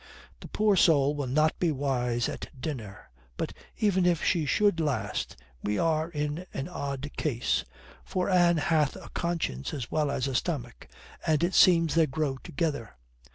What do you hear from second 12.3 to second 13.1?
together.